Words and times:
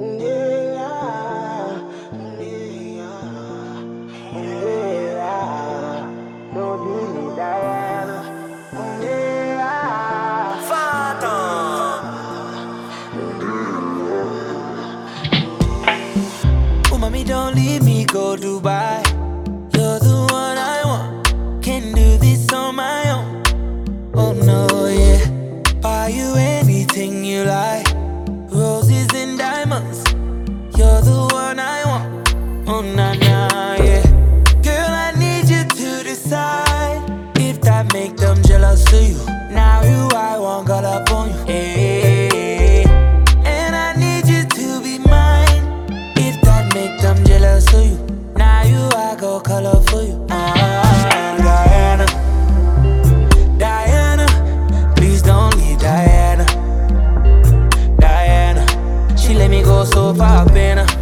don't 0.00 0.29
so 59.84 60.14
far, 60.14 60.44
better. 60.46 60.82
I 60.82 60.99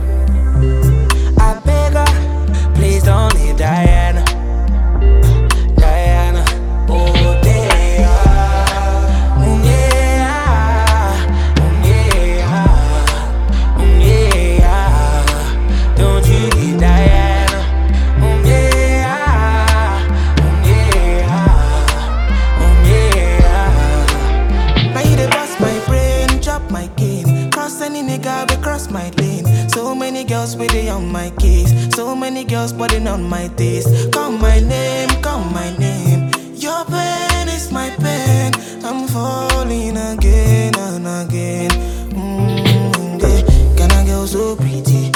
on 30.99 31.13
my 31.13 31.31
case. 31.39 31.73
So 31.95 32.15
many 32.17 32.45
girls 32.45 32.73
putting 32.73 33.07
on 33.07 33.23
my 33.23 33.49
taste. 33.57 34.13
Call 34.13 34.33
my 34.33 34.59
name, 34.59 35.09
call 35.23 35.45
my 35.59 35.69
name. 35.79 36.31
Your 36.55 36.85
pain 36.87 37.49
is 37.49 37.71
my 37.71 37.89
pain. 38.03 38.53
I'm 38.85 39.07
falling 39.09 39.97
again 39.97 40.75
and 40.87 41.07
again. 41.23 41.71
Mm, 42.19 43.23
yeah. 43.23 43.41
Can 43.77 43.93
I 43.93 44.05
girl 44.07 44.27
so 44.27 44.57
pretty? 44.57 45.13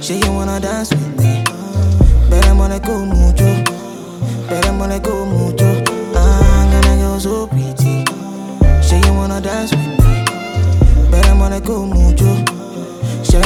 Say 0.00 0.18
you 0.22 0.32
wanna 0.32 0.60
dance 0.60 0.90
with 0.90 1.18
me? 1.18 1.42
Better 2.30 2.54
wanna 2.54 2.78
go 2.78 3.04
mucho. 3.04 3.50
Better 4.48 4.72
wanna 4.78 5.00
go 5.00 5.26
mucho. 5.26 5.70
Ah, 6.14 6.68
can 6.70 6.84
I 6.92 6.94
girl 7.02 7.18
so 7.18 7.46
pretty? 7.48 8.04
Say 8.86 9.00
you 9.06 9.12
wanna 9.14 9.40
dance 9.40 9.70
with 9.72 9.86
me 10.02 10.24
Better 11.10 11.36
wanna 11.36 11.60
go 11.60 11.86
mucho 11.86 12.60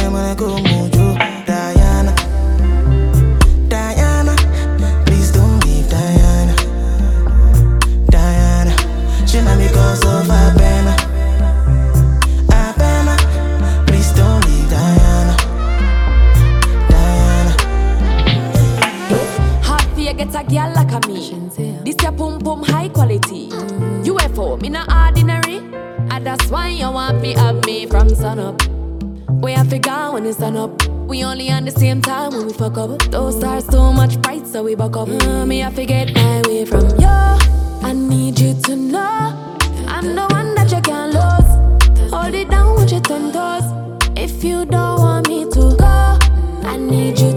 you 0.05 0.11
wanna 0.11 0.35
go 0.35 0.59
mucho 0.59 1.34
a 20.47 20.51
girl 20.51 20.73
like 20.75 20.93
a 20.93 21.09
me. 21.09 21.31
This 21.85 21.97
your 22.03 22.13
pum 22.13 22.39
pum 22.41 22.63
high 22.63 22.89
quality. 22.89 23.49
UFO, 24.05 24.61
me 24.61 24.69
not 24.69 24.89
ordinary. 24.93 25.59
And 26.11 26.27
that's 26.27 26.51
why 26.51 26.69
you 26.69 26.91
want 26.91 27.21
me 27.23 27.33
have 27.33 27.65
me 27.65 27.87
from 27.87 28.09
sun 28.09 28.39
up. 28.39 28.63
We 29.43 29.53
have 29.53 29.69
figure 29.69 30.13
when 30.13 30.27
it's 30.27 30.39
sun 30.39 30.57
up. 30.57 30.87
We 31.09 31.25
only 31.25 31.51
on 31.51 31.65
the 31.65 31.71
same 31.71 32.01
time 32.01 32.33
when 32.33 32.47
we 32.47 32.53
fuck 32.53 32.79
up. 32.79 32.99
Those 33.11 33.37
stars 33.37 33.67
too 33.67 33.93
much 33.93 34.21
bright, 34.23 34.47
so 34.47 34.63
we 34.63 34.75
buck 34.75 34.97
up. 34.97 35.09
Mm, 35.09 35.49
me 35.49 35.63
I 35.63 35.71
forget 35.71 36.15
my 36.15 36.43
way 36.47 36.65
from 36.65 36.89
you. 36.99 37.07
I 37.07 37.93
need 37.93 38.39
you 38.39 38.55
to 38.63 38.77
know 38.77 39.59
I'm 39.87 40.15
the 40.15 40.27
one 40.31 40.55
that 40.55 40.71
you 40.73 40.81
can't 40.81 41.13
lose. 41.13 42.11
Hold 42.11 42.35
it 42.35 42.51
down 42.51 42.77
with 42.77 42.91
your 42.93 43.01
ten 43.01 43.33
toes. 43.33 43.65
If 44.17 44.45
you 44.45 44.65
don't 44.65 45.01
want 45.01 45.29
me 45.29 45.45
to 45.45 45.77
go, 45.77 46.19
I 46.69 46.77
need 46.79 47.19
you 47.19 47.34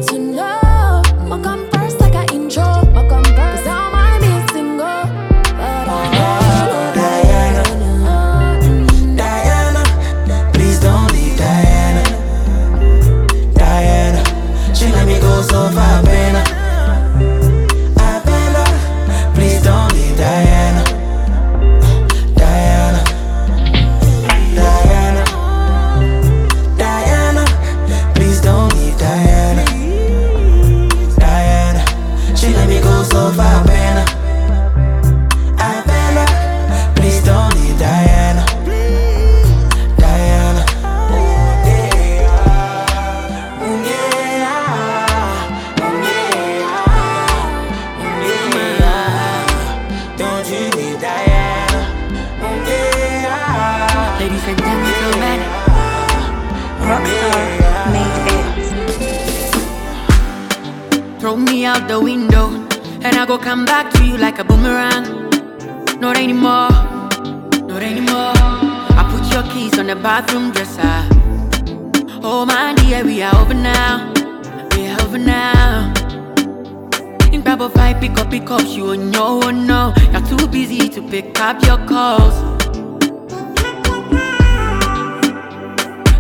on 69.90 69.96
the 69.96 70.04
bathroom 70.04 70.52
dresser. 70.52 71.08
Oh 72.22 72.46
my 72.46 72.74
dear, 72.76 73.06
we 73.06 73.22
are 73.22 73.36
over 73.36 73.54
now, 73.54 74.12
we 74.72 74.88
are 74.88 75.02
over 75.02 75.18
now. 75.18 75.94
In 77.32 77.46
a 77.48 77.70
five, 77.70 78.00
pick 78.02 78.18
up, 78.18 78.30
pick 78.30 78.50
up, 78.50 78.66
you 78.66 78.92
oh, 78.92 78.96
know, 78.96 79.40
oh 79.44 79.52
no, 79.52 79.94
you're 80.12 80.38
too 80.38 80.48
busy 80.48 80.90
to 80.90 81.02
pick 81.02 81.40
up 81.40 81.62
your 81.64 81.78
calls. 81.88 82.36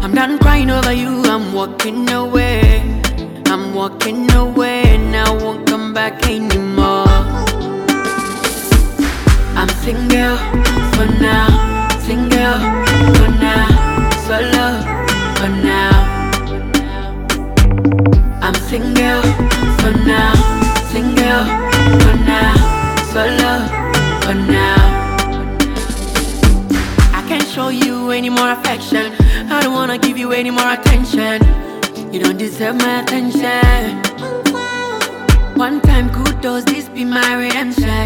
I'm 0.03 0.13
done 0.13 0.37
crying 0.39 0.69
over 0.69 0.93
you, 0.93 1.23
I'm 1.23 1.51
walking 1.51 2.09
away. 2.09 3.01
I'm 3.47 3.73
walking 3.73 4.31
away 4.31 4.83
and 4.95 5.15
I 5.15 5.31
won't 5.43 5.67
come 5.67 5.93
back 5.93 6.25
anymore. 6.27 7.07
I'm 9.59 9.69
single 9.83 10.37
for 10.93 11.07
now, 11.19 11.76
single 12.07 12.57
for 13.19 13.31
now, 13.43 13.67
solo 14.25 14.67
for 15.35 15.49
now. 15.49 15.91
I'm 18.41 18.55
single 18.71 19.21
for 19.81 19.91
now, 20.07 20.33
single 20.93 21.43
for 22.01 22.15
now, 22.23 22.53
solo 23.11 23.53
for 24.23 24.35
now. 24.35 24.79
I 27.11 27.25
can't 27.27 27.45
show 27.45 27.67
you 27.67 28.11
any 28.11 28.29
more 28.29 28.51
affection. 28.51 29.11
I 29.51 29.59
don't 29.61 29.73
wanna 29.73 29.97
give 29.97 30.17
you 30.17 30.31
any 30.31 30.49
more 30.49 30.71
attention. 30.71 31.41
You 32.13 32.21
don't 32.21 32.37
deserve 32.37 32.77
my 32.77 33.01
attention. 33.01 34.01
One 35.57 35.81
time 35.81 36.09
kudos, 36.13 36.63
this 36.63 36.87
be 36.87 37.03
my 37.03 37.33
redemption. 37.35 38.05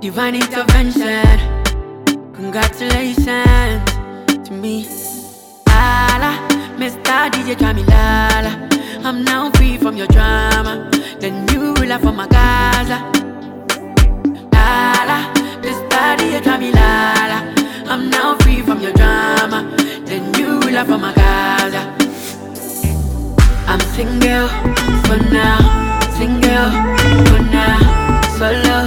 Divine 0.00 0.36
intervention. 0.36 1.53
Congratulations 2.34 3.84
to 4.46 4.52
me. 4.52 4.86
Ala, 5.68 6.32
Mr. 6.76 7.30
DJ 7.30 7.54
Jamilala. 7.54 8.52
I'm 9.04 9.22
now 9.22 9.50
free 9.52 9.78
from 9.78 9.96
your 9.96 10.08
drama. 10.08 10.90
The 11.20 11.30
new 11.30 11.74
ruler 11.74 11.98
from 12.00 12.16
my 12.16 12.26
Gaza. 12.26 12.98
Lala, 14.52 15.32
this 15.62 15.78
body 15.88 16.26
you 16.34 16.40
drive 16.40 16.58
me 16.60 16.72
lala. 16.72 17.38
I'm 17.86 18.10
now 18.10 18.36
free 18.38 18.62
from 18.62 18.80
your 18.80 18.92
drama. 18.92 19.70
The 20.04 20.18
new 20.36 20.58
ruler 20.60 20.84
from 20.84 21.02
my 21.02 21.14
Gaza. 21.14 21.82
I'm 23.68 23.80
single 23.94 24.48
for 25.06 25.18
now, 25.30 25.58
single 26.18 26.70
for 27.30 27.42
now, 27.54 27.78
solo 28.38 28.78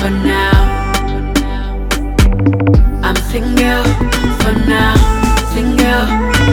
for 0.00 0.10
now. 0.10 0.43
Single 3.34 3.82
for 4.38 4.54
oh 4.54 4.70
now, 4.70 4.94
single 5.50 6.06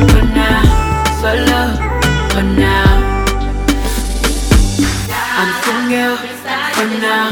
for 0.09 0.17
oh 0.17 0.33
now, 0.33 0.65
solo 1.21 1.61
oh 1.61 2.29
for 2.33 2.41
now. 2.57 2.89
I'm 5.37 5.51
single 5.61 6.17
for 6.73 6.89
now, 7.05 7.29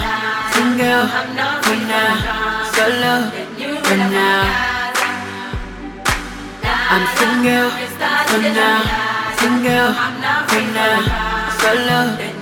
single 0.54 1.02
for 1.66 1.78
now, 1.90 2.14
solo 2.78 3.16
for 3.82 3.98
now. 3.98 4.46
I'm 6.94 7.06
single 7.18 7.70
for 8.30 8.42
now, 8.54 8.86
single 9.34 9.90
for 10.46 10.62
now, 10.78 11.02
solo 11.58 12.39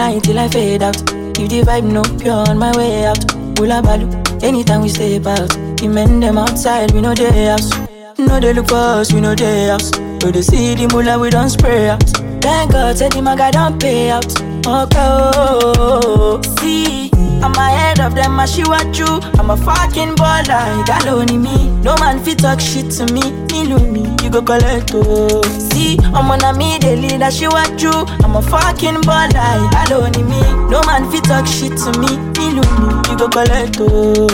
United 0.00 0.24
till 0.24 0.38
I 0.38 0.48
fade 0.48 0.82
out. 0.82 0.96
If 0.96 1.50
the 1.50 1.60
vibe 1.60 1.84
no 1.84 2.02
pure 2.18 2.48
on 2.48 2.56
my 2.56 2.74
way 2.74 3.04
out. 3.04 3.20
Hula 3.58 3.82
balu, 3.82 4.08
anytime 4.42 4.80
we 4.80 4.88
step 4.88 5.26
out. 5.26 5.50
The 5.76 5.88
men 5.88 6.20
them 6.20 6.38
outside, 6.38 6.90
we 6.92 7.02
know 7.02 7.12
they 7.12 7.48
house. 7.48 7.68
No 8.16 8.40
they 8.40 8.54
look 8.54 8.68
for 8.68 8.76
us, 8.76 9.12
we 9.12 9.20
know 9.20 9.34
they 9.34 9.66
house. 9.68 9.92
We 10.24 10.30
they 10.32 10.40
see 10.40 10.74
the 10.74 10.88
mula, 10.90 11.18
we 11.18 11.28
don't 11.28 11.50
spray 11.50 11.90
out. 11.90 12.02
Thank 12.40 12.72
God, 12.72 12.96
said 12.96 13.12
the 13.12 13.20
maga 13.20 13.50
don't 13.52 13.78
pay 13.78 14.08
out. 14.08 14.24
Okay, 14.24 14.64
oh, 14.66 15.32
oh, 15.36 15.72
oh, 15.76 16.40
oh. 16.42 16.56
see, 16.60 17.10
I'm 17.42 17.54
ahead 17.54 18.00
of 18.00 18.14
them, 18.14 18.38
I 18.38 18.46
she 18.46 18.62
what 18.64 18.96
you. 18.98 19.06
I'm 19.38 19.50
a 19.50 19.56
fucking 19.56 20.14
baller, 20.16 20.78
you 20.78 20.84
got 20.86 21.06
only 21.08 21.38
me. 21.38 21.70
No 21.82 21.94
man 21.96 22.22
fit 22.22 22.38
talk 22.38 22.60
shit 22.60 22.90
to 22.92 23.12
me, 23.12 23.32
me 23.50 23.66
know 23.68 23.78
me, 23.78 24.02
you 24.22 24.30
go 24.30 24.42
collect 24.42 24.90
oh. 24.94 25.42
See, 25.70 25.98
I'm 26.02 26.30
on 26.30 26.42
a 26.44 26.52
me, 26.56 26.78
the 26.78 26.96
leader, 26.96 27.30
she 27.30 27.48
what 27.48 27.80
you. 27.82 27.90
I'm 28.24 28.36
a 28.36 28.42
fucking 28.42 29.02
baller, 29.02 29.62
you 29.62 29.70
got 29.70 29.92
only 29.92 30.22
me. 30.22 30.40
No 30.70 30.82
man 30.86 31.10
fit 31.10 31.24
talk 31.24 31.46
shit 31.46 31.76
to 31.78 31.98
me, 31.98 32.16
me 32.38 32.54
know 32.54 32.68
me, 32.80 33.10
you 33.10 33.16
go 33.18 33.28
collect 33.28 33.76
oh. 33.80 34.28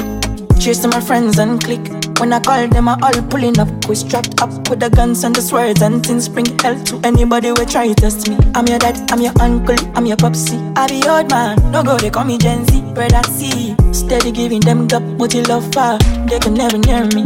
To 0.67 0.89
my 0.89 1.01
friends 1.01 1.39
and 1.39 1.63
click. 1.63 1.96
When 2.19 2.33
I 2.33 2.41
call 2.41 2.67
them, 2.69 2.89
I 2.89 2.99
all 3.03 3.23
pulling 3.29 3.59
up. 3.59 3.69
We 3.89 3.95
strapped 3.95 4.41
up 4.41 4.51
with 4.71 4.81
the 4.81 4.89
guns 4.89 5.23
and 5.23 5.35
the 5.35 5.43
swords 5.43 5.83
and 5.83 6.05
things. 6.05 6.29
Bring 6.29 6.47
hell 6.61 6.83
to 6.85 7.01
anybody 7.05 7.49
who 7.49 7.65
try 7.67 7.89
to 7.89 7.95
test 7.95 8.29
me. 8.29 8.39
I'm 8.55 8.67
your 8.67 8.79
dad, 8.79 9.11
I'm 9.13 9.21
your 9.21 9.33
uncle, 9.41 9.77
I'm 9.95 10.07
your 10.07 10.17
popsy. 10.17 10.57
I 10.77 10.87
be 10.89 11.07
old 11.07 11.31
man, 11.31 11.57
no 11.71 11.83
go, 11.83 11.99
they 11.99 12.11
call 12.11 12.25
me 12.25 12.39
Gen 12.39 12.65
Z. 12.67 12.83
C, 13.27 13.77
steady 13.93 14.33
giving 14.33 14.61
them 14.61 14.87
gap, 14.87 15.03
what 15.03 15.35
you 15.35 15.43
love 15.43 15.65
for. 15.75 15.99
They 16.29 16.39
can 16.39 16.55
never 16.55 16.79
near 16.79 17.05
me. 17.07 17.25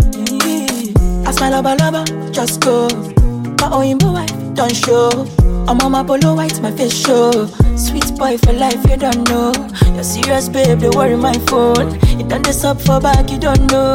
I 1.25 1.31
smile 1.33 1.63
lover, 1.63 1.77
lover, 1.77 2.33
just 2.33 2.61
go. 2.61 2.89
My 3.61 3.71
own 3.71 3.99
wife, 3.99 4.33
don't 4.55 4.75
show. 4.75 5.27
I'm 5.69 5.81
on 5.81 5.93
my 5.93 6.03
polo 6.03 6.35
white, 6.35 6.61
my 6.61 6.73
face 6.73 6.93
show. 6.93 7.47
Sweet 7.81 8.17
boy 8.19 8.37
for 8.38 8.53
life, 8.53 8.82
you 8.91 8.97
don't 8.97 9.27
know. 9.29 9.53
You're 9.94 10.03
serious, 10.05 10.49
babe, 10.49 10.79
they 10.81 10.91
worry 10.91 11.17
my 11.17 11.32
phone. 11.49 11.94
You 12.19 12.27
done 12.29 12.43
this 12.43 12.62
up 12.65 12.81
for 12.81 13.00
back, 13.00 13.31
you 13.31 13.38
don't 13.38 13.71
know. 13.73 13.94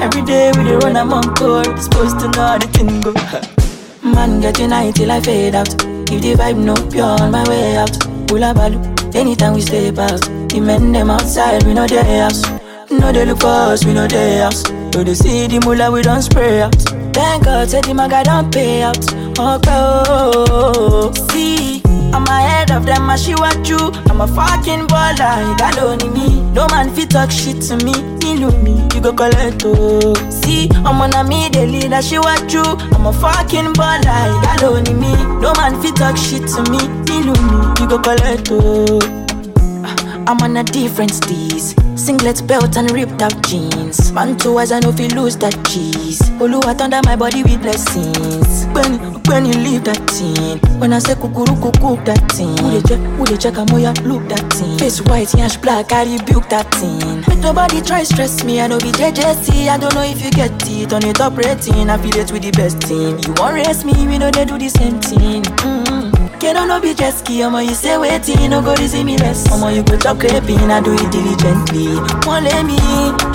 Every 0.00 0.22
day 0.22 0.52
we 0.56 0.62
dey 0.64 0.76
run, 0.76 0.96
I'm 0.96 1.12
on 1.12 1.34
call. 1.34 1.64
Supposed 1.76 2.20
to 2.20 2.28
know 2.36 2.56
the 2.58 2.68
thing 2.72 3.00
go. 3.00 3.12
Man, 4.14 4.40
get 4.40 4.58
united 4.60 4.94
till 4.94 5.10
I 5.10 5.20
fade 5.20 5.54
out. 5.56 5.68
If 5.68 6.22
the 6.22 6.34
vibe 6.38 6.56
no 6.58 6.74
pure 6.90 7.04
on 7.04 7.30
my 7.32 7.46
way 7.48 7.76
out. 7.76 7.90
Balu, 8.28 8.78
anytime 9.14 9.54
we 9.54 9.60
stay 9.60 9.88
out. 9.88 10.20
The 10.48 10.60
men 10.60 10.92
them 10.92 11.10
outside, 11.10 11.64
we 11.64 11.74
know 11.74 11.86
they 11.86 12.18
house. 12.18 12.42
No 12.90 13.10
they 13.12 13.26
look 13.26 13.40
for 13.40 13.48
us, 13.48 13.84
we 13.84 13.92
know 13.92 14.06
they 14.06 14.38
house. 14.38 14.62
So 14.92 15.02
they 15.04 15.14
see 15.14 15.46
the 15.48 15.60
mula, 15.64 15.90
we 15.90 16.02
don't 16.02 16.22
spray 16.22 16.62
out. 16.62 16.74
Thank 17.12 17.44
God, 17.44 17.68
said 17.68 17.84
the 17.84 17.92
maga 17.94 18.22
don't 18.24 18.52
pay 18.52 18.82
out. 18.82 18.98
Okay, 19.38 19.70
oh, 19.72 21.12
see, 21.30 21.82
I'm 22.16 22.24
ahead 22.28 22.70
of 22.70 22.86
them, 22.86 23.10
I 23.10 23.16
she 23.16 23.34
what 23.34 23.68
you. 23.68 23.76
I'm 24.08 24.22
a 24.22 24.26
fucking 24.26 24.86
baller, 24.88 25.58
got 25.58 25.78
only 25.78 26.08
me. 26.08 26.40
No 26.52 26.66
man 26.68 26.88
fit 26.94 27.10
talk 27.10 27.30
shit 27.30 27.60
to 27.68 27.76
me, 27.84 27.92
me 28.24 28.40
know 28.40 28.50
me, 28.62 28.88
you 28.94 29.02
go 29.02 29.12
collect 29.12 29.62
oh. 29.66 30.14
See, 30.30 30.70
I'm 30.76 30.98
on 31.02 31.12
a 31.12 31.22
me, 31.22 31.50
they 31.50 31.66
lead, 31.66 31.92
I 31.92 32.00
she 32.00 32.18
what 32.18 32.50
you. 32.50 32.62
I'm 32.62 33.04
a 33.04 33.12
fucking 33.12 33.74
baller, 33.74 34.42
got 34.42 34.62
only 34.64 34.94
me. 34.94 35.12
No 35.42 35.52
man 35.56 35.78
fit 35.82 35.96
talk 35.96 36.16
shit 36.16 36.48
to 36.56 36.62
me, 36.70 36.80
me 37.04 37.20
know 37.26 37.36
me, 37.36 37.82
you 37.82 37.86
go 37.86 37.98
collect 37.98 38.48
oh. 38.50 38.98
Ah, 39.84 40.24
I'm 40.26 40.40
on 40.40 40.56
a 40.56 40.64
different 40.64 41.12
steez. 41.12 41.74
Singlet 41.98 42.46
belt 42.46 42.78
and 42.78 42.90
ripped 42.92 43.20
out 43.20 43.46
jeans. 43.46 44.10
Man, 44.12 44.38
two 44.38 44.56
eyes, 44.56 44.72
I 44.72 44.80
know 44.80 44.88
if 44.88 44.98
you 45.00 45.08
lose 45.08 45.36
that 45.36 45.52
cheese. 45.66 46.20
Oluwa 46.40 46.80
under 46.80 47.00
my 47.04 47.14
body 47.16 47.42
with 47.42 47.60
blessings. 47.60 48.65
When, 48.76 49.00
when 49.24 49.46
you 49.46 49.56
leave 49.56 49.84
that 49.84 50.04
thing. 50.10 50.60
When 50.78 50.92
I 50.92 50.98
say 50.98 51.14
kukuru 51.14 51.56
cook 51.56 52.04
that 52.04 52.20
thing. 52.32 52.52
Who 52.60 52.76
they 52.76 52.82
check, 52.84 53.00
who 53.16 53.24
they 53.24 53.38
check, 53.38 53.56
I'm 53.56 53.72
ya 53.80 53.96
look 54.04 54.28
that 54.28 54.52
thing. 54.52 54.76
Face 54.76 55.00
white, 55.00 55.32
yash 55.32 55.56
black, 55.56 55.92
I 55.92 56.04
rebuke 56.04 56.50
that 56.50 56.68
thing. 56.74 57.24
Make 57.26 57.40
nobody 57.40 57.80
try 57.80 58.02
stress 58.04 58.44
me, 58.44 58.60
I 58.60 58.66
know 58.66 58.76
be 58.76 58.92
JJC. 58.92 59.68
I 59.68 59.78
don't 59.78 59.94
know 59.94 60.02
if 60.04 60.22
you 60.22 60.30
get 60.30 60.52
it. 60.68 60.92
On 60.92 61.00
the 61.00 61.14
top 61.14 61.38
rating, 61.38 61.88
affiliate 61.88 62.30
with 62.30 62.42
the 62.42 62.52
best 62.52 62.82
team. 62.82 63.16
You 63.24 63.32
won't 63.40 63.54
race 63.54 63.82
me, 63.82 63.96
we 64.06 64.18
know 64.18 64.30
they 64.30 64.44
do 64.44 64.58
the 64.58 64.68
same 64.68 65.00
thing. 65.00 65.42
Mm-hmm. 65.64 66.38
Kid 66.38 66.52
no 66.52 66.78
be 66.78 66.92
jet 66.92 67.14
ski, 67.14 67.40
omo 67.40 67.64
you 67.64 67.72
say 67.72 67.96
waiting, 67.96 68.50
no 68.50 68.60
go 68.60 68.76
see 68.76 69.02
me 69.02 69.16
rest. 69.16 69.48
Omo 69.48 69.74
you 69.74 69.84
go 69.84 69.96
chop 69.96 70.18
crepin, 70.18 70.68
I 70.68 70.82
do 70.84 70.92
it 70.92 71.08
diligently. 71.08 71.96
Won't 72.28 72.44
let 72.44 72.60
me, 72.68 72.76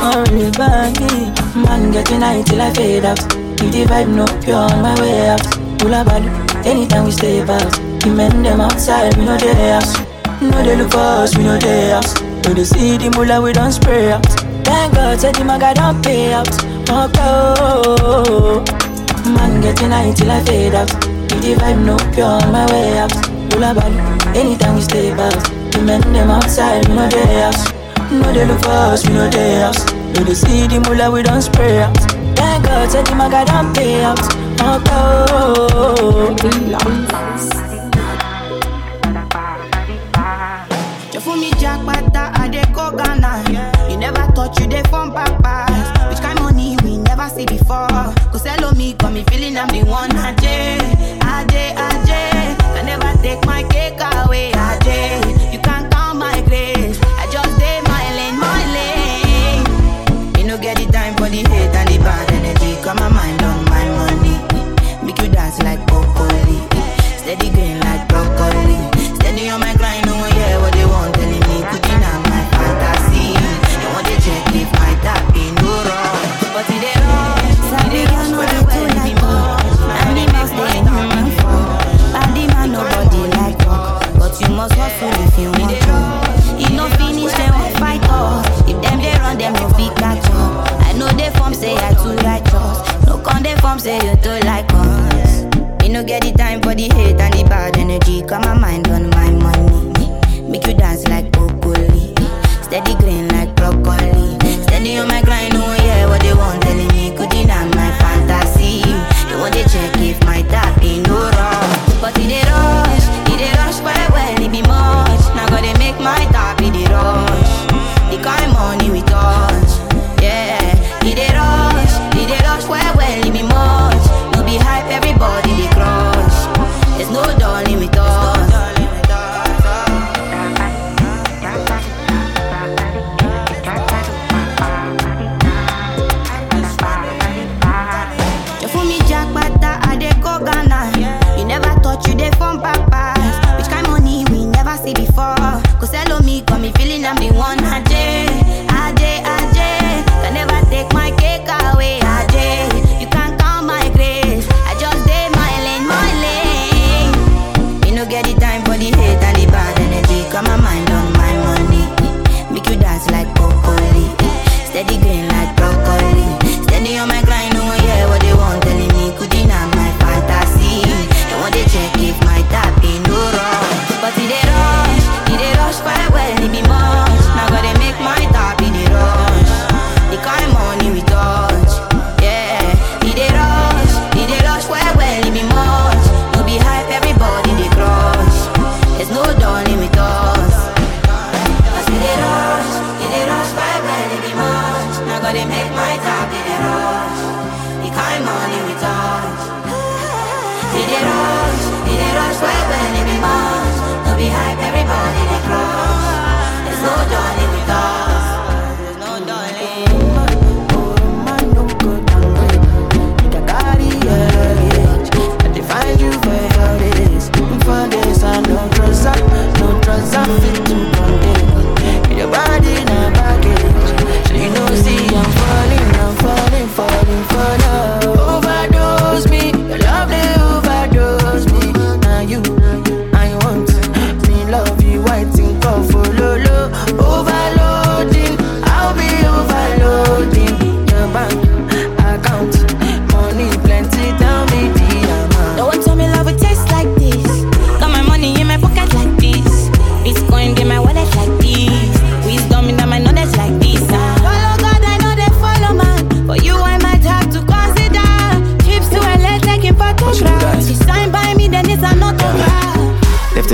only 0.06 0.52
by 0.54 0.94
me. 1.02 1.34
Man 1.66 1.92
get 1.92 2.12
united 2.12 2.46
till 2.46 2.62
I 2.62 2.72
fade 2.74 3.06
out. 3.06 3.41
If 3.64 3.72
the 3.72 3.86
vibe 3.86 4.10
no 4.10 4.26
pure 4.42 4.56
on 4.56 4.82
my 4.82 5.00
way 5.00 5.30
out. 5.30 5.46
Hula 5.82 6.04
balu, 6.04 6.30
anytime 6.66 7.06
we 7.06 7.12
stay 7.12 7.42
out. 7.42 7.72
The 8.02 8.10
men 8.10 8.44
them 8.44 8.62
outside, 8.62 9.16
we 9.18 9.26
know 9.26 9.38
they 9.38 9.54
house. 9.72 9.98
No 10.42 10.64
they 10.64 10.76
look 10.76 10.92
for 10.92 10.98
us, 10.98 11.38
we 11.38 11.44
know 11.44 11.58
they 11.58 11.92
house. 11.92 12.14
So 12.44 12.54
they 12.54 12.64
see 12.64 12.98
the 12.98 13.10
mula, 13.16 13.42
we 13.42 13.54
don't 13.54 13.72
spray 13.72 14.12
out. 14.12 14.26
Thank 14.66 14.96
God, 14.96 15.20
said 15.20 15.36
the 15.36 15.44
maga 15.44 15.74
don't 15.74 16.04
pay 16.04 16.34
out. 16.34 16.50
Okay, 16.90 17.22
oh, 17.22 18.64
man 19.26 19.62
get 19.62 19.80
united 19.80 20.18
till 20.18 20.32
I 20.32 20.44
fade 20.44 20.76
out. 20.76 20.90
If 21.32 21.42
the 21.42 21.56
vibe 21.56 21.86
no 21.86 21.96
pure 22.14 22.26
on 22.26 22.52
my 22.52 22.66
way 22.72 22.98
out 23.00 23.12
Hula 23.54 23.74
balu, 23.74 24.36
anytime 24.36 24.76
we 24.76 24.82
stay 24.82 25.12
out 25.12 25.32
The 25.72 25.82
men 25.86 26.02
them 26.12 26.30
outside, 26.30 26.88
we 26.90 26.96
know 26.96 27.08
they 27.08 27.42
house 27.42 27.72
No 28.12 28.34
they 28.34 28.46
look 28.46 28.60
for 28.62 28.70
us, 28.70 29.08
we 29.08 29.14
know 29.14 29.30
they 29.30 29.62
house 29.62 29.86
No 30.14 30.24
they 30.24 30.34
see 30.34 30.68
the 30.68 30.82
mula, 30.82 31.10
we 31.10 31.24
don't 31.24 31.42
spray 31.42 31.80
out 31.80 32.21
Thank 32.36 32.66
God, 32.66 32.90
said 32.92 33.06
the 33.06 33.16
maga 33.16 33.46
don't 33.46 33.74
pay 33.76 34.04
out 34.04 34.20
Oh, 34.64 36.36
You 41.14 41.20
fool 41.20 41.36
me 41.36 41.52
jackpata, 41.52 42.32
I 42.38 42.48
dey 42.48 42.64
go 42.74 42.92
Ghana. 42.96 43.90
You 43.90 43.98
never 43.98 44.24
thought 44.34 44.58
you 44.60 44.68
dey 44.68 44.84
from 44.84 45.12
papas. 45.12 46.10
Which 46.10 46.20
kind 46.22 46.40
money 46.40 46.78
we 46.84 46.98
never 46.98 47.28
see 47.30 47.46
before? 47.46 47.88
Cause 48.32 48.46
hello 48.46 48.72
me, 48.72 48.94
got 48.94 49.12
me 49.12 49.24
feeling 49.26 49.58
I'm 49.58 49.68
the 49.68 49.84
one. 49.84 50.10
Ajay, 50.12 50.78
Ajay, 51.20 51.76
Ajay. 51.76 52.58
Can 52.76 52.86
never 52.86 53.12
take 53.22 53.44
my 53.46 53.64
cake 53.64 53.91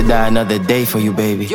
another 0.05 0.59
day 0.59 0.85
for 0.85 0.99
you, 0.99 1.11
baby. 1.11 1.47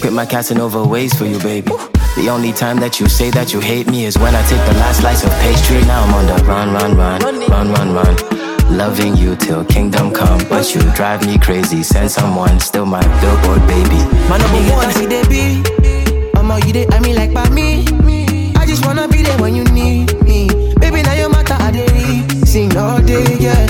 Quit 0.00 0.12
my 0.12 0.24
Casanova 0.26 0.82
ways 0.84 1.12
for 1.14 1.26
you, 1.26 1.38
baby. 1.40 1.70
The 2.16 2.28
only 2.30 2.52
time 2.52 2.78
that 2.80 2.98
you 2.98 3.08
say 3.08 3.30
that 3.30 3.52
you 3.52 3.60
hate 3.60 3.86
me 3.88 4.04
is 4.04 4.16
when 4.18 4.34
I 4.34 4.42
take 4.48 4.64
the 4.66 4.74
last 4.78 5.00
slice 5.00 5.22
of 5.24 5.30
pastry. 5.40 5.80
Now 5.82 6.04
I'm 6.04 6.14
on 6.14 6.26
the 6.26 6.44
run, 6.44 6.72
run, 6.72 6.96
run, 6.96 7.20
run, 7.48 7.70
run, 7.72 7.94
run. 7.94 8.76
Loving 8.76 9.16
you 9.16 9.36
till 9.36 9.64
kingdom 9.64 10.12
come, 10.12 10.40
but 10.48 10.74
you 10.74 10.80
drive 10.94 11.26
me 11.26 11.38
crazy. 11.38 11.82
Send 11.82 12.10
someone, 12.10 12.58
still 12.60 12.86
my 12.86 13.02
billboard 13.20 13.66
baby. 13.66 14.00
My 14.28 14.38
number 14.38 14.72
one, 14.72 14.90
see 14.92 15.06
they 15.06 15.22
be. 15.28 15.62
Mama, 16.34 16.58
you 16.66 16.72
they, 16.72 16.86
I 16.88 17.00
mean 17.00 17.16
like 17.16 17.34
by 17.34 17.48
me. 17.50 17.84
I 18.56 18.64
just 18.66 18.84
wanna 18.86 19.08
be 19.08 19.22
there 19.22 19.38
when 19.38 19.54
you 19.54 19.64
need 19.64 20.14
me. 20.22 20.48
Baby, 20.76 21.02
now 21.02 21.14
your 21.14 21.28
matter, 21.30 21.54
I 21.58 21.70
dey 21.70 22.44
sing 22.46 22.76
all 22.76 23.00
day, 23.02 23.36
yeah. 23.38 23.66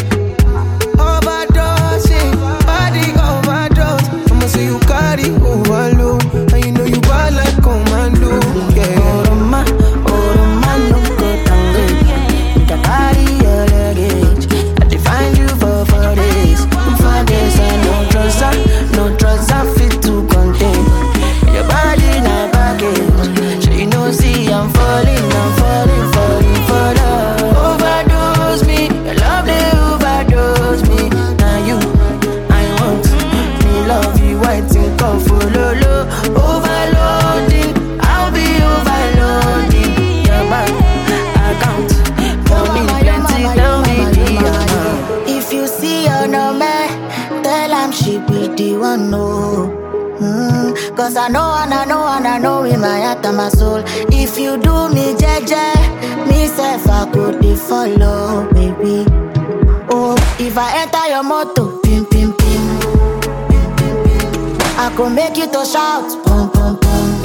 gon' 65.10 65.16
make 65.16 65.36
you 65.36 65.46
to 65.46 65.64
shout. 65.64 66.08
Boom, 66.24 66.50
boom, 66.50 66.76
boom. 66.76 67.22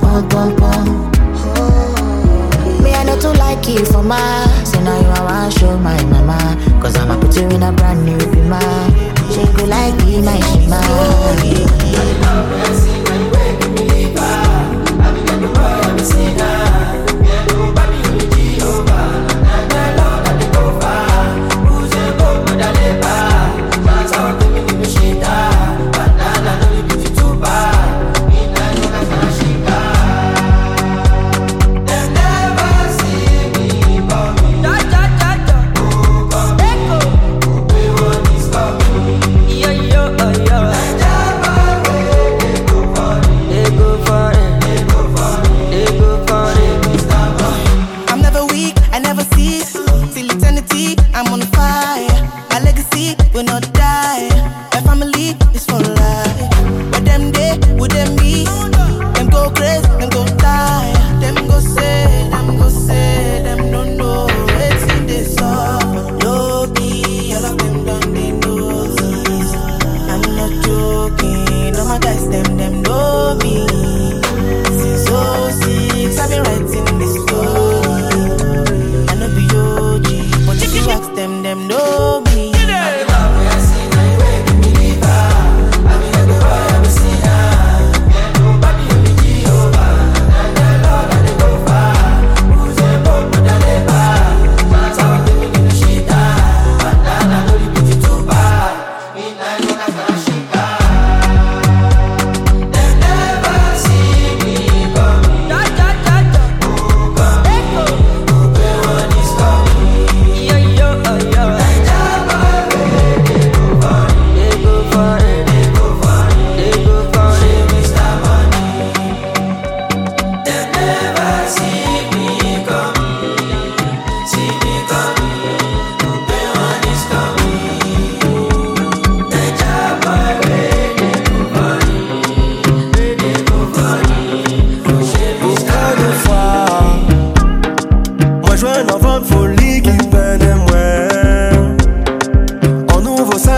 Boom, 0.00 0.28
boom, 0.28 0.56
boom. 0.56 1.10
Me, 2.82 2.92
I 2.94 3.04
know 3.04 3.18
to 3.20 3.30
like 3.32 3.66
you 3.68 3.84
for 3.84 4.02
my. 4.02 4.46
So 4.64 4.80
now 4.80 4.98
you 5.00 5.06
are 5.06 5.24
one 5.24 5.50
show 5.50 5.76
my 5.78 6.02
mama. 6.04 6.38
Cause 6.80 6.96
I'ma 6.96 7.20
put 7.20 7.36
you 7.36 7.48
in 7.48 7.62
a 7.62 7.72
brand 7.72 8.04
new 8.04 8.18
bima. 8.18 8.60
She 9.32 9.42
could 9.54 9.68
like 9.68 9.96
be 9.98 10.20
my 10.20 10.40
shima. 10.40 10.80
I'm 15.02 15.16
in 15.16 15.42
love 15.42 15.84
I'm 15.84 15.98
a 15.98 16.04
sinner. 16.04 16.79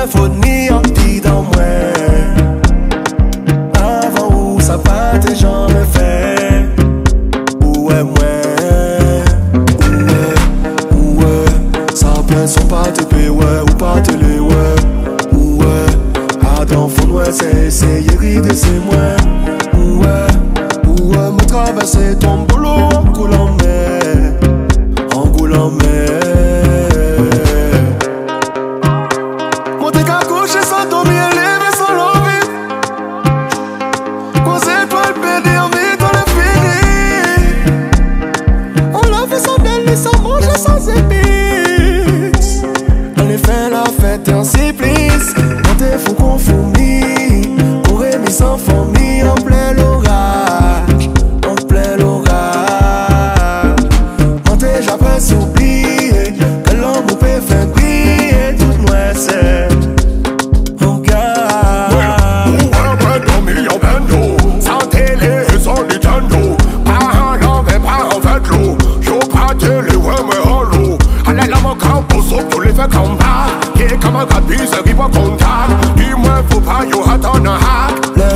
for 0.06 0.28
me. 0.28 1.01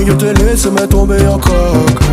you 0.07 0.17
te 0.17 0.33
laisse 0.35 0.67
me 0.71 0.87
tomber 0.87 1.21
en 1.27 1.39
croque. 1.39 2.06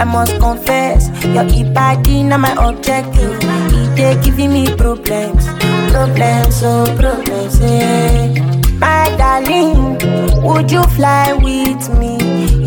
I 0.00 0.04
must 0.04 0.38
confess, 0.40 1.10
your 1.26 1.44
e-body 1.44 2.22
not 2.22 2.40
my 2.40 2.52
objective. 2.52 3.36
E-day 3.70 4.18
giving 4.24 4.50
me 4.50 4.66
problems, 4.74 5.44
problems, 5.92 6.62
oh 6.64 6.86
problems, 6.98 7.60
yeah. 7.60 8.32
My 8.78 9.14
darling, 9.18 9.98
would 10.42 10.72
you 10.72 10.82
fly 10.96 11.34
with 11.34 11.84
me? 11.98 12.16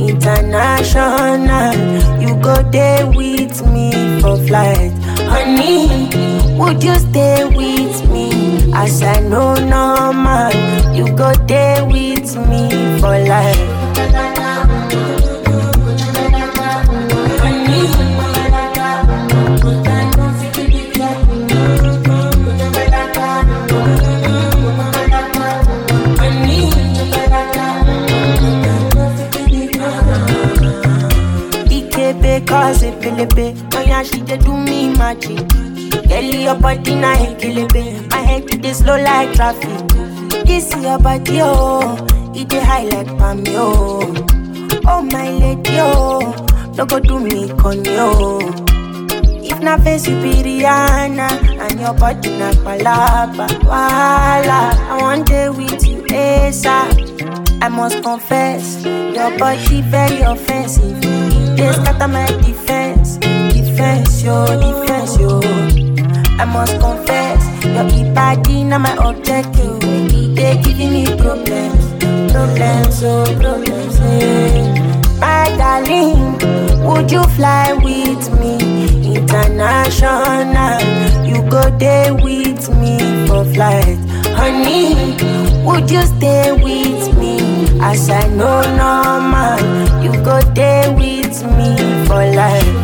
International, 0.09 1.73
you 2.21 2.35
go 2.39 2.53
there 2.69 3.07
with 3.07 3.65
me 3.65 3.89
for 4.21 4.37
flight. 4.45 4.93
Honey, 5.25 6.11
would 6.55 6.83
you 6.83 6.93
stay 6.99 7.45
with 7.45 8.11
me? 8.11 8.71
As 8.75 9.01
I 9.01 9.19
know, 9.21 9.55
no 9.55 9.93
you 10.93 11.07
go 11.15 11.33
there 11.47 11.83
with 11.83 12.37
me 12.47 12.69
for 12.99 13.17
life. 13.25 14.22
kelebe. 33.27 33.75
Oh 33.75 33.81
yeah, 33.81 34.03
she 34.03 34.21
dey 34.21 34.37
do 34.37 34.55
me 34.57 34.89
magic. 34.95 35.47
Kelly, 36.07 36.43
your 36.43 36.55
body 36.55 36.95
na 36.95 37.13
kelebe. 37.39 38.09
My 38.11 38.17
head 38.17 38.45
dey 38.61 38.73
slow 38.73 38.97
like 38.97 39.33
traffic. 39.33 39.69
This 40.45 40.71
your 40.81 40.99
body, 40.99 41.39
oh, 41.41 41.95
it 42.35 42.49
dey 42.49 42.59
high 42.59 42.83
like 42.85 43.07
palm, 43.17 43.45
yo. 43.45 43.61
Oh. 43.63 44.79
oh 44.85 45.01
my 45.01 45.29
lady, 45.31 45.77
oh, 45.79 46.35
no 46.75 46.85
go 46.85 46.99
do 46.99 47.19
me 47.19 47.49
con, 47.57 47.83
yo. 47.85 48.11
Oh. 48.15 48.65
If 49.45 49.59
na 49.59 49.77
face 49.77 50.07
you 50.07 50.19
be 50.21 50.33
Rihanna 50.43 51.29
and 51.59 51.79
your 51.79 51.93
body 51.93 52.29
na 52.37 52.51
palapa, 52.53 53.47
wala. 53.63 54.73
I 54.89 54.97
want 55.01 55.27
day 55.27 55.49
with 55.49 55.85
you, 55.87 56.01
ASAP. 56.03 57.11
I 57.61 57.69
must 57.69 58.03
confess, 58.03 58.83
your 58.83 59.37
body 59.37 59.81
very 59.83 60.19
offensive. 60.21 60.99
They 61.55 61.71
scatter 61.71 62.07
my 62.09 62.25
defense 62.41 63.02
yo, 64.23 64.45
yo. 65.19 65.41
I 66.39 66.45
must 66.45 66.79
confess, 66.79 67.43
your 67.65 67.87
e-body 67.99 68.63
not 68.63 68.81
my 68.81 68.95
objective. 69.05 69.79
They 70.35 70.57
giving 70.63 70.91
me 70.91 71.05
problems, 71.17 71.83
problems, 72.31 73.03
oh, 73.03 73.25
problems, 73.39 73.97
hey. 73.97 74.73
My 75.19 75.47
darling, 75.57 76.37
would 76.85 77.11
you 77.11 77.23
fly 77.35 77.73
with 77.73 78.23
me 78.39 79.15
international? 79.15 80.81
You 81.25 81.41
go 81.49 81.61
there 81.77 82.13
with 82.13 82.69
me 82.79 83.27
for 83.27 83.45
flight, 83.53 83.97
honey. 84.39 85.15
Would 85.65 85.91
you 85.91 86.01
stay 86.01 86.51
with 86.51 87.17
me? 87.17 87.39
As 87.81 88.09
I 88.09 88.27
know 88.27 88.61
normal, 88.81 89.59
you 90.03 90.11
go 90.23 90.39
there 90.53 90.91
with 90.93 91.43
me 91.57 91.75
for 92.07 92.25
life. 92.35 92.82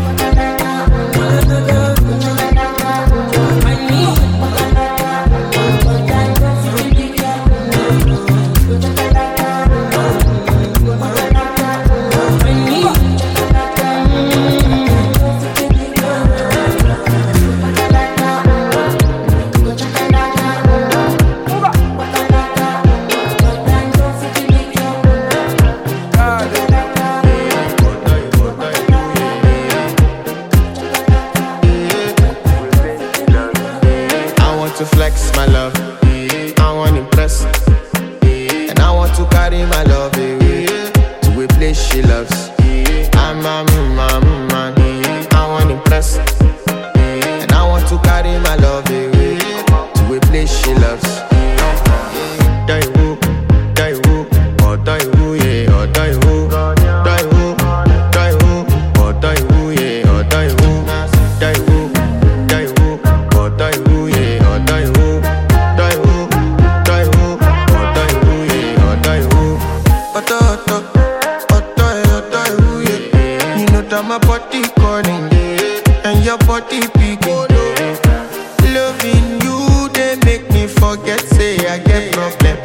Now 73.99 74.07
my 74.07 74.17
body 74.19 74.61
calling, 74.79 75.27
yeah. 75.29 76.07
And 76.07 76.23
your 76.23 76.37
body 76.47 76.79
peeking, 76.95 77.19
yeah. 77.27 78.71
Loving 78.71 79.41
you, 79.43 79.89
they 79.89 80.15
make 80.23 80.49
me 80.53 80.67
forget, 80.67 81.19
say 81.19 81.57
I 81.67 81.79
get 81.79 82.13
problem 82.13 82.55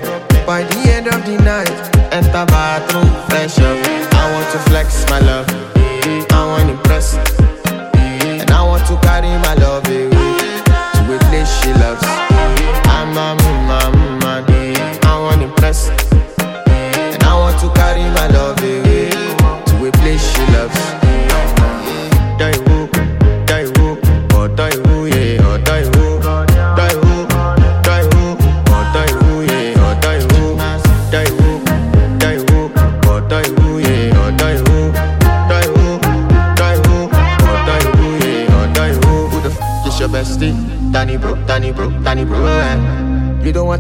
By 0.46 0.62
the 0.62 0.92
end 0.94 1.08
of 1.08 1.26
the 1.26 1.36
night, 1.42 1.74
enter 2.14 2.46
bathroom, 2.46 3.10
fresh 3.26 3.58
up 3.58 4.14
I 4.14 4.32
want 4.32 4.48
to 4.52 4.58
flex 4.70 5.10
my 5.10 5.18
love 5.18 5.43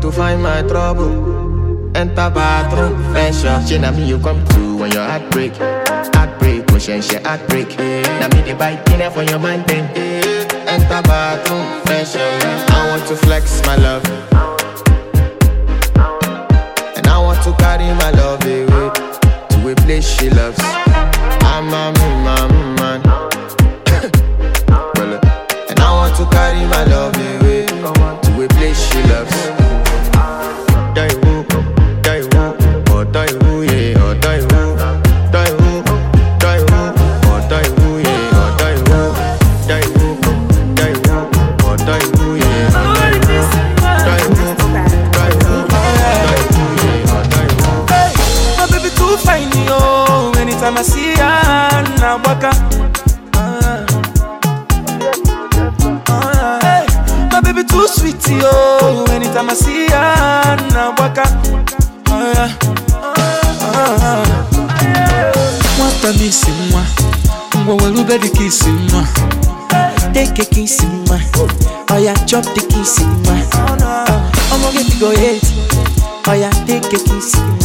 to 0.04 0.12
find 0.12 0.42
my 0.42 0.60
trouble. 0.60 1.96
Enter 1.96 2.28
bathroom, 2.28 2.94
fresh 3.12 3.42
up. 3.46 3.66
She 3.66 3.78
me 3.78 4.04
you 4.04 4.18
come 4.18 4.44
through 4.48 4.76
when 4.76 4.92
your 4.92 5.02
heart 5.02 5.30
break. 5.30 5.54
Heartbreak, 6.14 6.66
pushing 6.66 6.98
oh, 6.98 7.00
she 7.00 7.16
heartbreak. 7.16 7.70
Now 8.20 8.28
me 8.28 8.42
the 8.42 8.54
bite 8.54 8.84
dinner 8.84 9.08
for 9.08 9.22
your 9.22 9.38
man 9.38 9.64
then. 9.66 9.84
Enter 10.68 11.00
bathroom, 11.08 11.64
fresh 11.86 12.16
up. 12.16 12.70
I 12.70 12.88
want 12.90 13.06
to 13.08 13.16
flex 13.16 13.64
my 13.64 13.76
love. 13.76 14.04
And 16.96 17.06
I 17.06 17.18
want 17.18 17.42
to 17.44 17.52
carry 17.56 17.88
my 18.02 18.10
love 18.10 18.44
away 18.44 18.90
to 19.52 19.68
a 19.70 19.74
place 19.86 20.06
she 20.06 20.28
loves. 20.28 20.58
I'm 20.60 21.68
a 21.68 21.92
man, 22.26 22.50
man. 22.76 23.00
Uh, 24.68 25.18
and 25.70 25.80
I 25.80 25.90
want 25.94 26.14
to 26.16 26.26
carry 26.36 26.62
my 26.66 26.84
love 26.92 27.16
away 27.16 27.64
to 27.66 28.44
a 28.44 28.48
place 28.48 28.78
she 28.92 29.02
loves. 29.04 29.63
M 66.18 66.26
isi 66.28 66.50
nwa. 66.70 66.84
Ngwa 67.58 67.74
were 67.76 68.00
ube 68.00 68.18
ka 68.18 68.44
isi 68.44 68.70
nwa. 68.70 69.06
Take 70.14 70.38
a 70.42 70.44
kiss 70.44 70.80
in 70.82 71.04
my 71.10 71.18
Oh 71.90 72.14
chop 72.26 72.44
the 72.54 72.62
kiss 72.70 73.00
in 73.00 73.10
my 73.26 73.42
I'ma 74.52 74.70
get 74.70 74.86
to 74.86 74.98
go 75.00 75.10
hate. 75.10 75.42
Oh 76.28 76.32
yeah, 76.34 76.50
take 76.66 76.86
a 76.86 76.98
kiss 77.02 77.34
in 77.34 77.58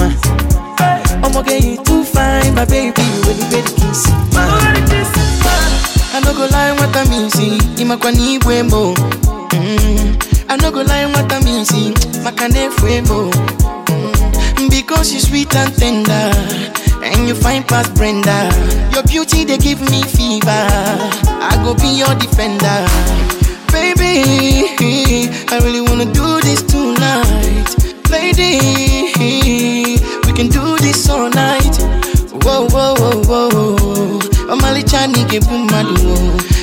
I'ma 1.24 1.44
get 1.44 1.64
you 1.64 1.78
too 1.84 2.04
fine, 2.04 2.56
my 2.56 2.66
baby 2.66 3.04
When 3.28 3.38
you 3.38 3.46
get 3.54 3.66
the 3.66 3.74
kiss 3.78 4.10
in 4.10 4.18
my 4.34 4.50
I 6.12 6.20
no 6.26 6.34
go 6.34 6.48
lie, 6.50 6.72
what 6.74 6.96
I 6.96 7.06
mean, 7.10 7.30
see 7.30 7.58
Imakwa 7.78 8.12
ni 8.12 8.34
ibwemo 8.40 8.96
mm. 9.54 10.18
I 10.50 10.56
no 10.58 10.72
go 10.72 10.82
lie, 10.82 11.06
what 11.06 11.32
I 11.32 11.40
mean, 11.44 11.66
see 11.66 11.92
Makane 12.24 12.72
fuemo 12.72 13.30
mm. 13.86 14.70
Because 14.72 15.14
you 15.14 15.20
sweet 15.20 15.56
and 15.56 15.72
tender 15.78 16.34
And 17.12 17.28
you 17.28 17.36
find 17.36 17.68
past 17.68 17.94
Brenda. 17.96 18.50
Your 18.94 19.04
beauty, 19.04 19.44
they 19.46 19.58
give 19.58 19.82
me 19.90 20.04
fever. 20.04 20.66
I 21.42 21.60
go 21.64 21.74
be 21.76 21.90
your 21.90 22.14
defender. 22.16 22.86
Baby, 23.72 25.30
I 25.52 25.60
really 25.64 25.82
wanna 25.82 26.06
do 26.06 26.40
this 26.42 26.62
tonight. 26.64 27.70
Lady, 28.10 28.58
we 30.26 30.32
can 30.34 30.50
do 30.50 30.78
this 30.78 31.10
all 31.10 31.30
night. 31.30 31.78
Whoa, 32.44 32.68
whoa, 32.70 32.96
whoa, 32.96 33.22
whoa. 33.28 34.20
Omali 34.50 34.84
chani 34.84 35.24
ke 35.30 35.40
bumadu 35.46 35.94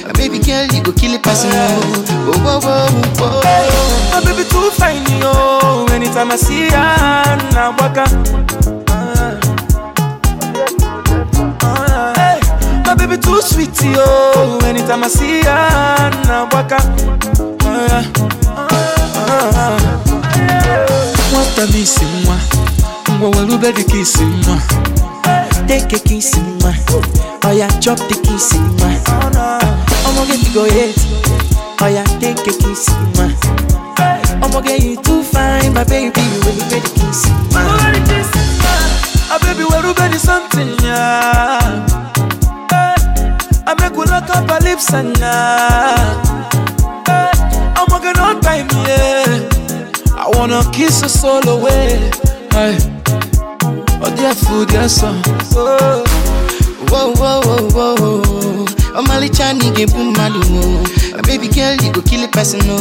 My 0.06 0.12
baby 0.12 0.38
girl, 0.40 0.66
you 0.74 0.82
go 0.82 0.92
kill 0.92 1.14
a 1.14 1.18
person 1.20 1.50
Whoa, 1.50 2.38
whoa, 2.42 2.59
whoa, 2.61 2.88
whoa. 3.18 4.11
My 4.11 4.20
baby 4.24 4.42
too 4.48 4.70
fine, 4.72 5.06
yo. 5.20 5.87
Anytime 5.90 6.32
I 6.32 6.37
see 6.37 6.68
her, 6.70 7.37
now 7.54 7.70
waka. 7.78 8.04
Ah. 8.09 8.86
Too 13.37 13.42
sweet, 13.42 13.83
yo. 13.94 14.59
Anytime 14.64 15.05
I 15.05 15.09
see 15.09 15.42
her, 15.42 16.11
now 16.25 16.49
waka. 16.53 16.79
Ah, 17.62 18.05
ah, 19.16 19.77
nwata 21.33 21.62
m 21.68 21.77
isi 21.83 22.05
nwa 22.25 22.37
ngwa 23.12 23.31
were 23.31 23.55
ube 23.55 23.72
ka 23.72 23.96
isi 23.96 24.25
nwa 24.25 24.59
Take 25.66 25.96
a 25.96 25.99
kiss 25.99 26.33
Oh 27.44 27.51
yeah, 27.53 27.68
chop 27.81 27.99
the 27.99 28.14
kiss 28.25 28.55
I'ma 30.07 30.25
get 30.27 30.55
go 30.55 30.64
Oh 31.83 31.88
yeah, 31.88 32.05
take 32.20 32.38
a 32.46 32.53
kiss 32.59 32.88
I'ma 34.42 34.61
get 34.62 34.83
you 34.83 34.96
too 34.96 35.22
fine, 35.22 35.75
my 35.75 35.85
baby. 35.85 36.12
Get 36.70 36.83
the 36.83 36.90
kiss 36.94 37.27
in 37.27 37.35
my 37.53 37.64
Ah, 39.29 39.38
baby, 39.42 39.64
we're 39.64 39.92
ready 39.94 40.18
something, 40.18 40.68
yeah. 40.85 42.06
Lips 44.44 44.92
and 44.92 45.16
yeah. 45.18 46.22
I'm 47.77 47.87
working 47.90 48.20
on 48.20 48.40
time, 48.40 48.68
yeah. 48.85 49.49
I 50.16 50.31
wanna 50.35 50.62
kiss 50.72 51.03
us 51.03 51.25
all 51.25 51.46
away. 51.49 52.11
Hey. 52.53 52.77
Oh, 54.03 54.12
dear 54.16 54.35
food, 54.35 54.68
dear 54.68 54.88
son. 54.88 55.22
Oh, 55.55 56.05
Whoa, 56.90 57.12
whoa, 57.14 57.40
whoa, 57.40 57.94
whoa 57.96 58.66
Omali 58.96 59.29
chani 59.31 59.70
ke 59.72 59.87
bumadu 59.90 60.40
My 61.14 61.20
baby 61.22 61.49
girl, 61.49 61.75
you 61.77 61.92
go 61.92 62.01
kill 62.03 62.25
a 62.25 62.29
person, 62.29 62.61
no 62.66 62.77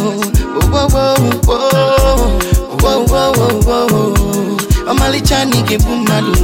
Whoa, 0.70 0.88
whoa, 0.88 1.16
whoa, 1.46 1.70
whoa 1.72 2.40
Whoa, 2.82 3.06
whoa, 3.06 3.32
whoa, 3.34 3.88
whoa 3.88 4.58
Omali 4.88 5.22
chani 5.22 5.64
ke 5.64 5.78
bumadu 5.78 6.36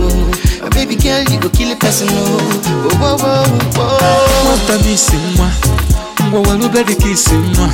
My 0.61 0.69
baby 0.69 0.95
girl, 0.95 1.23
you 1.29 1.39
go 1.39 1.49
kill 1.49 1.71
a 1.71 1.75
person, 1.75 2.07
no. 2.07 2.23
Whoa, 2.99 3.17
whoa, 3.17 3.45
whoa 3.77 4.43
nwata 4.45 4.75
m 4.83 4.93
isi 4.93 5.17
nwa 5.37 5.49
ngwa 6.29 6.39
were 6.41 6.65
ube 6.65 6.83
ka 6.83 7.07
isi 7.09 7.33
nwa 7.33 7.69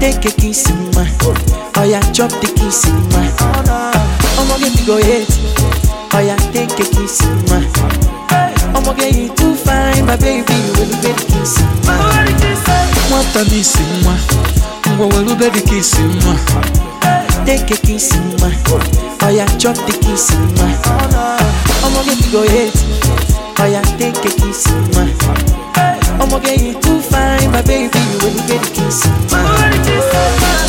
Take 0.00 0.28
a 0.28 0.32
kiss 0.32 0.68
in 0.70 0.90
my 0.94 1.06
Oh, 1.22 1.30
oh, 1.30 1.34
oh, 1.34 1.72
oh 1.78 1.84
yeah, 1.84 2.00
chop 2.12 2.30
the 2.30 2.48
kiss 2.56 2.86
in 2.86 2.94
my 3.14 3.30
I'ma 4.38 4.58
get 4.58 4.72
to 4.76 4.84
go 4.86 4.96
hate. 4.96 5.30
Oh 6.14 6.18
yeah, 6.18 6.36
take 6.52 6.72
a 6.74 6.84
kiss 6.90 7.20
in 7.22 7.36
my 7.46 7.62
I'ma 8.74 8.92
get 8.94 9.14
you 9.14 9.28
too 9.34 9.54
fine, 9.54 10.06
my 10.06 10.16
baby 10.16 10.42
When 10.74 10.88
you 10.90 10.98
get 11.02 11.16
the 11.16 11.26
kiss 11.38 11.60
in 11.60 11.66
my 11.86 12.26
nwata 13.10 13.40
m 13.40 13.52
isi 13.60 13.82
nwa 14.02 14.14
ngwa 14.96 15.06
were 15.06 15.32
ube 15.32 15.50
ka 15.50 15.74
isi 15.76 16.02
nwa 16.02 16.34
Take 17.44 17.70
a 17.70 17.76
kiss 17.86 18.14
in 18.14 18.36
my 18.40 18.54
Oh 19.22 19.28
yeah, 19.28 19.46
chop 19.58 19.76
the 19.76 19.92
kiss 20.00 20.32
in 20.32 20.40
my 20.54 20.72
I'ma 21.84 22.02
get 22.04 22.18
to 22.22 22.30
go 22.30 22.42
hate. 22.48 22.72
Oh 23.58 23.66
yeah, 23.66 23.82
take 23.98 24.16
a 24.16 24.30
kiss 24.40 24.66
in 24.70 24.82
my 24.94 25.12
I'ma 26.22 26.38
get 26.38 26.60
you 26.62 26.74
too 26.80 27.00
fine, 27.00 27.50
my 27.50 27.62
baby 27.62 27.98
you 27.98 28.18
get 28.20 28.62
the 28.62 28.70
kiss 28.74 29.04
in 29.06 29.12
my 29.30 30.61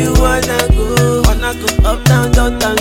you 0.00 0.12
wanna 0.20 0.58
go? 0.76 1.22
Wanna 1.26 1.54
go 1.54 1.88
up, 1.88 2.04
down, 2.04 2.30
down, 2.32 2.58
down, 2.58 2.76